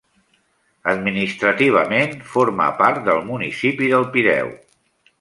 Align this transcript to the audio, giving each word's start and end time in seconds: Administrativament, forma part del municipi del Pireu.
Administrativament, 0.93 2.17
forma 2.33 2.73
part 2.83 3.05
del 3.11 3.23
municipi 3.31 3.95
del 3.97 4.11
Pireu. 4.17 4.55